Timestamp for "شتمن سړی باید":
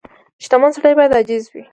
0.43-1.15